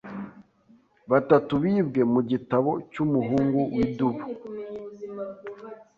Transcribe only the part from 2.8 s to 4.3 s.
cyumuhungu widubu